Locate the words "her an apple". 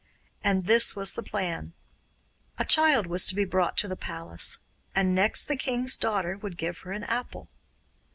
6.79-7.49